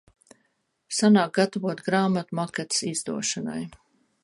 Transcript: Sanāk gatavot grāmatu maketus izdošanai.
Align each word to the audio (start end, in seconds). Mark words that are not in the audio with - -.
Sanāk 0.99 1.33
gatavot 1.35 1.85
grāmatu 1.91 2.41
maketus 2.41 2.83
izdošanai. 2.95 3.63